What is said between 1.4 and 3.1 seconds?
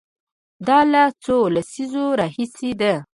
لسیزو راهیسې ده.